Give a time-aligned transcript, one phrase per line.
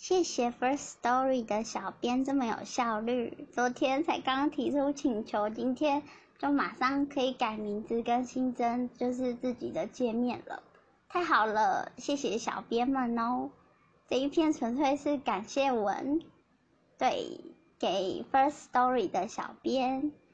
[0.00, 6.04] 谢谢 First Story 的小编这么有效率，昨天才刚提出请求，今天
[6.38, 10.62] 就马上可以改名字跟新增就是自己的界面了，
[11.08, 13.50] 太好了，谢谢小编们哦。
[14.08, 16.22] 这一篇纯粹是感谢文，
[16.96, 17.40] 对，
[17.80, 20.12] 给 First Story 的小编，